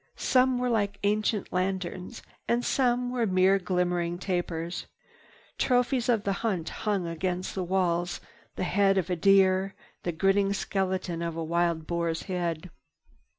Some 0.15 0.57
were 0.57 0.71
like 0.71 0.97
ancient 1.03 1.53
lanterns, 1.53 2.23
and 2.47 2.65
some 2.65 3.11
were 3.11 3.27
mere 3.27 3.59
glimmering 3.59 4.17
tapers. 4.17 4.87
Trophies 5.59 6.09
of 6.09 6.23
the 6.23 6.33
hunt 6.41 6.69
hung 6.69 7.05
against 7.05 7.53
the 7.53 7.63
walls—the 7.63 8.63
head 8.63 8.97
of 8.97 9.11
a 9.11 9.15
deer, 9.15 9.75
the 10.01 10.11
grinning 10.11 10.53
skeleton 10.53 11.21
of 11.21 11.35
a 11.35 11.43
wild 11.43 11.85
boar's 11.85 12.23
head. 12.23 12.71